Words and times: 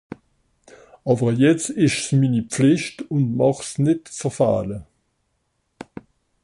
Àwwer 1.11 1.35
jetzt 1.41 1.69
ìsch's 1.85 2.09
mini 2.19 2.41
Pflìcht 2.53 2.97
ùn 3.15 3.23
mächt's 3.37 3.69
nìtt 3.83 4.03
verfähle. 4.19 4.77